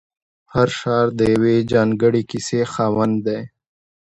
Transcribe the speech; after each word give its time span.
هر 0.53 0.69
ښار 0.79 1.07
د 1.19 1.21
یوې 1.33 1.55
ځانګړې 1.71 2.21
کیسې 2.31 2.61
خاوند 2.73 3.15
دی. 3.27 3.41